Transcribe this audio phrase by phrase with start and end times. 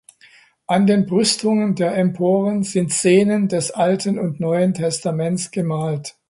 [0.65, 6.15] An den Brüstungen der Emporen sind Szenen des Alten und des Neuen Testaments gemalt.